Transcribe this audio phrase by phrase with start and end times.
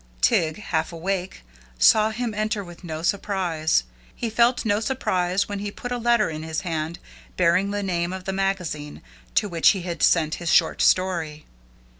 [0.21, 1.43] Tig, half awake,
[1.77, 3.83] saw him enter with no surprise.
[4.15, 6.97] He felt no surprise when he put a letter in his hand
[7.37, 9.03] bearing the name of the magazine
[9.35, 11.45] to which he had sent his short story.